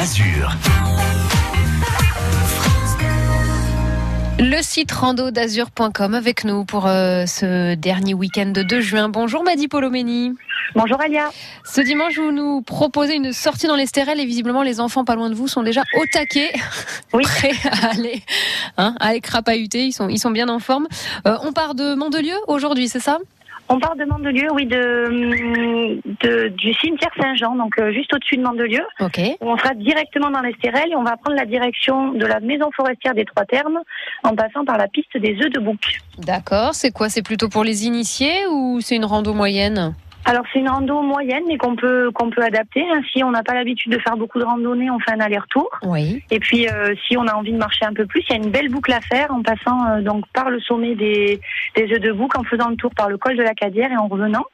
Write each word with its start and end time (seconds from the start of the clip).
Azur. 0.00 0.50
Le 4.38 4.62
site 4.62 4.90
rando 4.92 5.30
d'azur.com 5.30 6.14
avec 6.14 6.44
nous 6.44 6.64
pour 6.64 6.86
euh, 6.86 7.26
ce 7.26 7.74
dernier 7.74 8.14
week-end 8.14 8.50
de 8.54 8.80
juin. 8.80 9.10
Bonjour 9.10 9.44
Madi 9.44 9.68
Polomeni. 9.68 10.32
Bonjour 10.74 10.98
Alia. 11.02 11.28
Ce 11.66 11.82
dimanche, 11.82 12.16
vous 12.16 12.32
nous 12.32 12.62
proposez 12.62 13.14
une 13.16 13.34
sortie 13.34 13.66
dans 13.66 13.76
l'Estérel 13.76 14.20
et 14.20 14.24
visiblement 14.24 14.62
les 14.62 14.80
enfants 14.80 15.04
pas 15.04 15.16
loin 15.16 15.28
de 15.28 15.34
vous 15.34 15.48
sont 15.48 15.62
déjà 15.62 15.82
au 15.98 16.06
taquet, 16.10 16.50
Oui. 17.12 17.24
prêts 17.26 17.52
à 17.70 17.90
aller, 17.90 18.22
hein, 18.78 18.94
à 19.00 19.08
aller 19.08 19.20
crapahuter. 19.20 19.84
Ils 19.84 19.92
sont, 19.92 20.08
ils 20.08 20.18
sont 20.18 20.30
bien 20.30 20.48
en 20.48 20.60
forme. 20.60 20.88
Euh, 21.28 21.36
on 21.42 21.52
part 21.52 21.74
de 21.74 21.92
Mandelieu 21.92 22.36
aujourd'hui, 22.46 22.88
c'est 22.88 23.00
ça? 23.00 23.18
On 23.72 23.78
part 23.78 23.94
de 23.94 24.04
Mandelieu, 24.04 24.48
oui, 24.52 24.66
de, 24.66 26.00
de- 26.22 26.48
du 26.48 26.74
cimetière 26.74 27.10
Saint-Jean, 27.20 27.54
donc 27.54 27.78
euh, 27.78 27.92
juste 27.92 28.12
au-dessus 28.12 28.36
de 28.36 28.42
Mandelieu. 28.42 28.82
Ok. 29.00 29.20
On 29.40 29.56
sera 29.56 29.74
directement 29.74 30.28
dans 30.30 30.40
l'Estérel 30.40 30.90
et 30.90 30.96
on 30.96 31.04
va 31.04 31.16
prendre 31.16 31.36
la 31.36 31.46
direction 31.46 32.12
de 32.12 32.26
la 32.26 32.40
maison 32.40 32.70
forestière 32.74 33.14
des 33.14 33.24
Trois 33.24 33.44
Termes 33.44 33.78
en 34.24 34.34
passant 34.34 34.64
par 34.64 34.76
la 34.76 34.88
piste 34.88 35.16
des 35.16 35.36
œufs 35.40 35.50
de 35.52 35.60
bouc. 35.60 36.00
D'accord. 36.18 36.74
C'est 36.74 36.90
quoi? 36.90 37.08
C'est 37.08 37.22
plutôt 37.22 37.48
pour 37.48 37.62
les 37.62 37.86
initiés 37.86 38.44
ou 38.50 38.80
c'est 38.80 38.96
une 38.96 39.04
rando 39.04 39.34
moyenne? 39.34 39.94
Alors 40.26 40.44
c'est 40.52 40.58
une 40.60 40.68
rando 40.68 41.02
moyenne 41.02 41.44
mais 41.48 41.56
qu'on 41.56 41.76
peut 41.76 42.10
qu'on 42.12 42.30
peut 42.30 42.42
adapter. 42.42 42.84
hein. 42.88 43.00
Si 43.12 43.24
on 43.24 43.30
n'a 43.30 43.42
pas 43.42 43.54
l'habitude 43.54 43.92
de 43.92 43.98
faire 43.98 44.16
beaucoup 44.16 44.38
de 44.38 44.44
randonnées, 44.44 44.90
on 44.90 44.98
fait 45.00 45.12
un 45.12 45.20
aller-retour. 45.20 45.68
Oui. 45.82 46.22
Et 46.30 46.38
puis 46.38 46.68
euh, 46.68 46.94
si 47.06 47.16
on 47.16 47.26
a 47.26 47.34
envie 47.34 47.52
de 47.52 47.58
marcher 47.58 47.84
un 47.86 47.94
peu 47.94 48.06
plus, 48.06 48.22
il 48.28 48.36
y 48.36 48.38
a 48.38 48.42
une 48.44 48.50
belle 48.50 48.68
boucle 48.68 48.92
à 48.92 49.00
faire 49.00 49.32
en 49.32 49.42
passant 49.42 49.86
euh, 49.88 50.02
donc 50.02 50.24
par 50.32 50.50
le 50.50 50.60
sommet 50.60 50.94
des, 50.94 51.40
des 51.74 51.84
œufs 51.92 52.00
de 52.00 52.12
bouc, 52.12 52.36
en 52.38 52.44
faisant 52.44 52.68
le 52.68 52.76
tour 52.76 52.90
par 52.94 53.08
le 53.08 53.16
col 53.18 53.36
de 53.36 53.42
la 53.42 53.54
Cadière 53.54 53.90
et 53.90 53.96
en 53.96 54.08
revenant. 54.08 54.44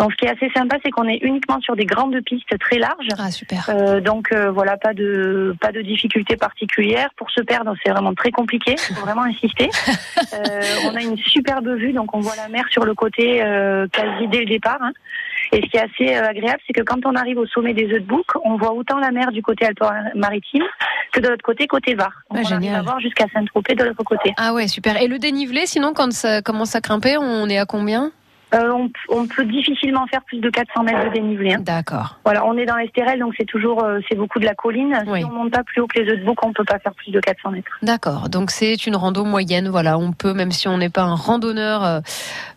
Donc 0.00 0.12
ce 0.12 0.16
qui 0.16 0.24
est 0.24 0.30
assez 0.30 0.50
sympa, 0.56 0.78
c'est 0.82 0.90
qu'on 0.90 1.06
est 1.06 1.18
uniquement 1.18 1.60
sur 1.60 1.76
des 1.76 1.84
grandes 1.84 2.18
pistes 2.22 2.58
très 2.58 2.78
larges. 2.78 3.06
Ah 3.18 3.30
super. 3.30 3.68
Euh, 3.68 4.00
donc 4.00 4.32
euh, 4.32 4.50
voilà, 4.50 4.78
pas 4.78 4.94
de 4.94 5.54
pas 5.60 5.72
de 5.72 5.82
difficulté 5.82 6.36
particulière. 6.36 7.10
Pour 7.16 7.30
se 7.30 7.42
perdre, 7.42 7.74
c'est 7.84 7.90
vraiment 7.90 8.14
très 8.14 8.30
compliqué. 8.30 8.76
Il 8.88 8.94
faut 8.96 9.02
vraiment 9.02 9.22
insister. 9.24 9.68
Euh, 10.32 10.60
on 10.90 10.94
a 10.94 11.02
une 11.02 11.16
superbe 11.16 11.68
vue, 11.76 11.92
donc 11.92 12.14
on 12.14 12.20
voit 12.20 12.36
la 12.36 12.48
mer 12.48 12.64
sur 12.70 12.84
le 12.84 12.94
côté 12.94 13.42
euh, 13.42 13.86
quasi 13.88 14.28
dès 14.28 14.40
le 14.40 14.46
départ. 14.46 14.78
hein. 14.80 14.92
Et 15.52 15.60
ce 15.62 15.66
qui 15.68 15.76
est 15.76 15.80
assez 15.80 16.16
euh, 16.16 16.28
agréable, 16.28 16.60
c'est 16.66 16.72
que 16.72 16.82
quand 16.82 17.04
on 17.04 17.14
arrive 17.16 17.38
au 17.38 17.46
sommet 17.46 17.74
des 17.74 17.86
œufs 17.86 18.00
de 18.00 18.06
bouc, 18.06 18.26
on 18.44 18.56
voit 18.56 18.72
autant 18.72 18.98
la 18.98 19.10
mer 19.10 19.32
du 19.32 19.42
côté 19.42 19.66
alto-maritime 19.66 20.62
que 21.12 21.20
de 21.20 21.28
l'autre 21.28 21.42
côté, 21.42 21.66
côté 21.66 21.94
Var. 21.94 22.12
Donc 22.30 22.44
Ah, 22.44 22.48
on 22.50 22.54
arrive 22.56 22.74
à 22.74 22.82
voir 22.82 23.00
jusqu'à 23.00 23.26
Saint-Tropez 23.32 23.74
de 23.74 23.84
l'autre 23.84 24.04
côté. 24.04 24.32
Ah 24.36 24.52
ouais, 24.54 24.68
super. 24.68 25.00
Et 25.02 25.08
le 25.08 25.18
dénivelé, 25.18 25.66
sinon, 25.66 25.92
quand 25.94 26.12
ça 26.12 26.42
commence 26.42 26.76
à 26.76 26.80
grimper, 26.80 27.16
on 27.18 27.48
est 27.48 27.58
à 27.58 27.66
combien? 27.66 28.12
Euh, 28.54 28.70
on, 28.72 28.90
on 29.08 29.26
peut 29.26 29.44
difficilement 29.44 30.06
faire 30.08 30.22
plus 30.24 30.38
de 30.40 30.50
400 30.50 30.82
mètres 30.82 31.04
de 31.08 31.14
dénivelé. 31.14 31.54
hein. 31.54 31.60
D'accord. 31.60 32.18
Voilà, 32.24 32.44
on 32.46 32.56
est 32.56 32.66
dans 32.66 32.76
l'Estérel, 32.76 33.20
donc 33.20 33.34
c'est 33.38 33.44
toujours 33.46 33.84
euh, 33.84 34.00
c'est 34.08 34.16
beaucoup 34.16 34.38
de 34.40 34.44
la 34.44 34.54
colline. 34.54 34.96
Oui. 35.06 35.20
Si 35.20 35.24
on 35.24 35.30
monte 35.30 35.52
pas 35.52 35.62
plus 35.62 35.80
haut 35.80 35.86
que 35.86 36.00
les 36.00 36.10
œufs 36.10 36.18
de 36.18 36.24
bouc, 36.24 36.44
on 36.44 36.52
peut 36.52 36.64
pas 36.64 36.78
faire 36.80 36.92
plus 36.94 37.12
de 37.12 37.20
400 37.20 37.50
mètres. 37.52 37.78
D'accord. 37.82 38.28
Donc 38.28 38.50
c'est 38.50 38.86
une 38.86 38.96
rando 38.96 39.24
moyenne. 39.24 39.68
Voilà, 39.68 39.98
on 39.98 40.12
peut, 40.12 40.32
même 40.34 40.50
si 40.50 40.66
on 40.68 40.78
n'est 40.78 40.90
pas 40.90 41.02
un 41.02 41.14
randonneur 41.14 41.84
euh, 41.84 42.00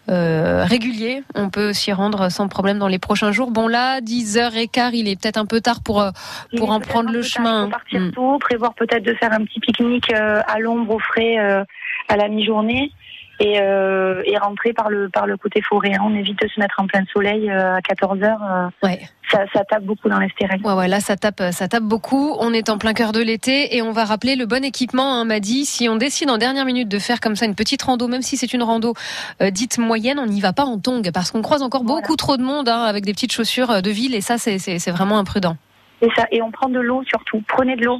euh, 0.09 0.65
régulier, 0.65 1.23
on 1.35 1.49
peut 1.49 1.73
s'y 1.73 1.91
rendre 1.93 2.29
sans 2.29 2.47
problème 2.47 2.79
dans 2.79 2.87
les 2.87 2.99
prochains 2.99 3.31
jours. 3.31 3.51
Bon 3.51 3.67
là, 3.67 4.01
10h15, 4.01 4.91
il 4.93 5.07
est 5.07 5.21
peut-être 5.21 5.37
un 5.37 5.45
peu 5.45 5.61
tard 5.61 5.81
pour 5.83 6.01
euh, 6.01 6.09
pour 6.57 6.71
en 6.71 6.79
prendre 6.79 7.11
le 7.11 7.21
tard, 7.21 7.29
chemin. 7.29 7.63
Faut 7.65 7.71
partir 7.71 7.99
Mm. 8.01 8.11
tôt, 8.11 8.37
prévoir 8.39 8.73
peut-être 8.73 9.03
de 9.03 9.13
faire 9.13 9.31
un 9.31 9.43
petit 9.45 9.59
pique-nique 9.59 10.11
euh, 10.13 10.41
à 10.47 10.59
l'ombre, 10.59 10.95
au 10.95 10.99
frais, 10.99 11.37
euh, 11.39 11.63
à 12.09 12.17
la 12.17 12.27
mi-journée. 12.27 12.91
Et, 13.39 13.59
euh, 13.59 14.21
et 14.25 14.37
rentrer 14.37 14.73
par 14.73 14.89
le 14.89 15.09
par 15.09 15.25
le 15.25 15.37
côté 15.37 15.61
forêt. 15.61 15.93
On 16.03 16.13
évite 16.15 16.39
de 16.41 16.47
se 16.47 16.59
mettre 16.59 16.75
en 16.77 16.85
plein 16.85 17.03
soleil 17.11 17.49
euh, 17.49 17.75
à 17.75 17.81
14 17.81 18.19
h 18.19 18.69
Ouais. 18.83 18.99
ça, 19.31 19.39
ça 19.53 19.63
tape 19.65 19.83
beaucoup 19.83 20.07
dans 20.07 20.19
l'Estérel. 20.19 20.61
Ouais, 20.63 20.73
ouais, 20.73 20.87
là 20.87 20.99
ça 20.99 21.15
tape, 21.17 21.41
ça 21.51 21.67
tape 21.67 21.83
beaucoup. 21.83 22.35
On 22.39 22.53
est 22.53 22.69
en 22.69 22.77
plein 22.77 22.93
cœur 22.93 23.11
de 23.11 23.19
l'été 23.21 23.75
et 23.75 23.81
on 23.81 23.91
va 23.91 24.05
rappeler 24.05 24.35
le 24.35 24.45
bon 24.45 24.63
équipement. 24.63 25.15
Hein, 25.19 25.25
m'a 25.25 25.39
dit 25.39 25.65
si 25.65 25.89
on 25.89 25.95
décide 25.95 26.29
en 26.29 26.37
dernière 26.37 26.65
minute 26.65 26.87
de 26.89 26.99
faire 26.99 27.19
comme 27.19 27.35
ça 27.35 27.45
une 27.45 27.55
petite 27.55 27.81
rando, 27.81 28.07
même 28.07 28.21
si 28.21 28.37
c'est 28.37 28.53
une 28.53 28.61
rando 28.63 28.93
euh, 29.41 29.49
dite 29.49 29.79
moyenne, 29.79 30.19
on 30.19 30.27
n'y 30.27 30.39
va 30.39 30.53
pas 30.53 30.63
en 30.65 30.77
tongs 30.77 31.01
parce 31.11 31.31
qu'on 31.31 31.41
croise 31.41 31.63
encore 31.63 31.83
Voilà. 31.83 32.01
beaucoup 32.01 32.15
trop 32.15 32.37
de 32.37 32.43
monde 32.43 32.69
hein, 32.69 32.83
avec 32.83 33.03
des 33.03 33.13
petites 33.13 33.33
chaussures 33.33 33.71
euh, 33.71 33.81
de 33.81 33.89
ville 33.89 34.13
et 34.13 34.21
ça 34.21 34.37
c'est 34.37 34.91
vraiment 34.91 35.17
imprudent. 35.17 35.57
Et 36.01 36.09
ça 36.15 36.25
et 36.31 36.41
on 36.43 36.51
prend 36.51 36.69
de 36.69 36.79
l'eau 36.79 37.01
surtout. 37.07 37.41
Prenez 37.47 37.75
de 37.77 37.83
l'eau. 37.85 37.97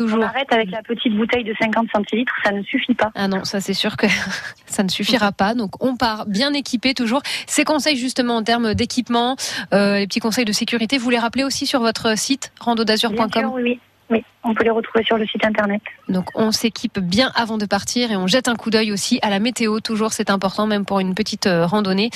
On 0.00 0.04
Toujours. 0.04 0.24
arrête 0.24 0.50
avec 0.50 0.70
la 0.70 0.82
petite 0.82 1.14
bouteille 1.14 1.44
de 1.44 1.54
50 1.60 1.88
centilitres, 1.94 2.32
ça 2.44 2.52
ne 2.52 2.62
suffit 2.62 2.94
pas. 2.94 3.10
Ah 3.14 3.28
non, 3.28 3.44
ça 3.44 3.60
c'est 3.60 3.74
sûr 3.74 3.96
que 3.96 4.06
ça 4.66 4.82
ne 4.82 4.88
suffira 4.88 5.32
pas. 5.32 5.54
Donc 5.54 5.82
on 5.84 5.96
part 5.96 6.26
bien 6.26 6.52
équipé 6.54 6.94
toujours. 6.94 7.20
Ces 7.46 7.64
conseils 7.64 7.96
justement 7.96 8.36
en 8.36 8.42
termes 8.42 8.74
d'équipement, 8.74 9.36
euh, 9.74 9.98
les 9.98 10.06
petits 10.06 10.20
conseils 10.20 10.44
de 10.46 10.52
sécurité, 10.52 10.98
vous 10.98 11.10
les 11.10 11.18
rappelez 11.18 11.44
aussi 11.44 11.66
sur 11.66 11.80
votre 11.80 12.16
site 12.16 12.52
randodazur.com. 12.60 13.52
oui, 13.54 13.62
oui. 13.62 13.80
Oui, 14.12 14.22
on 14.44 14.52
peut 14.52 14.62
les 14.62 14.70
retrouver 14.70 15.02
sur 15.04 15.16
le 15.16 15.26
site 15.26 15.42
internet. 15.42 15.80
Donc 16.10 16.26
on 16.34 16.52
s'équipe 16.52 16.98
bien 16.98 17.32
avant 17.34 17.56
de 17.56 17.64
partir 17.64 18.12
et 18.12 18.16
on 18.16 18.26
jette 18.26 18.46
un 18.46 18.56
coup 18.56 18.68
d'œil 18.68 18.92
aussi 18.92 19.18
à 19.22 19.30
la 19.30 19.38
météo. 19.38 19.80
Toujours 19.80 20.12
c'est 20.12 20.28
important 20.28 20.66
même 20.66 20.84
pour 20.84 21.00
une 21.00 21.14
petite 21.14 21.46
euh, 21.46 21.64
randonnée. 21.64 22.10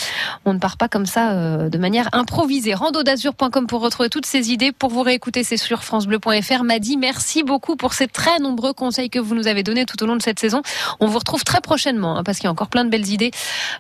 On 0.45 0.53
ne 0.53 0.59
part 0.59 0.77
pas 0.77 0.89
comme 0.89 1.07
ça 1.07 1.33
euh, 1.33 1.71
de 1.71 1.79
manière 1.79 2.11
improvisée. 2.12 2.75
Randodazur.com 2.75 3.67
pour 3.67 3.81
retrouver 3.81 4.11
toutes 4.11 4.27
ces 4.27 4.53
idées. 4.53 4.73
Pour 4.73 4.91
vous 4.91 5.01
réécouter, 5.01 5.43
c'est 5.43 5.57
sur 5.57 5.84
francebleu.fr. 5.84 6.65
Madi, 6.65 6.99
merci 6.99 7.43
beaucoup 7.43 7.77
pour 7.77 7.95
ces 7.95 8.09
très 8.09 8.41
nombreux 8.41 8.75
conseils 8.75 9.09
que 9.09 9.19
vous 9.19 9.34
nous 9.34 9.49
avez 9.49 9.63
donnés 9.63 9.87
tout 9.87 10.03
au 10.03 10.07
long 10.07 10.17
de 10.17 10.23
cette 10.23 10.39
saison. 10.39 10.61
On 11.01 11.07
vous 11.07 11.19
retrouve 11.19 11.45
très 11.45 11.63
prochainement 11.63 12.19
hein, 12.19 12.25
parce 12.25 12.39
qu'il 12.39 12.45
y 12.45 12.49
a 12.49 12.53
encore 12.53 12.69
plein 12.69 12.84
de 12.84 12.91
belles 12.91 13.09
idées 13.09 13.31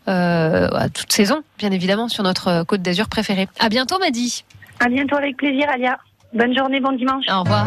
euh, 0.08 0.68
à 0.72 0.88
toute 0.88 1.12
saison, 1.12 1.42
bien 1.58 1.70
évidemment, 1.70 2.08
sur 2.08 2.22
notre 2.22 2.64
côte 2.64 2.80
d'Azur 2.80 3.10
préférée. 3.10 3.46
À 3.60 3.68
bientôt, 3.68 3.98
Madi. 3.98 4.44
À 4.80 4.88
bientôt 4.88 5.16
avec 5.16 5.36
plaisir, 5.36 5.68
Alia. 5.68 5.98
Bonne 6.32 6.56
journée, 6.56 6.80
bon 6.80 6.92
dimanche. 6.92 7.24
Au 7.30 7.40
revoir. 7.40 7.64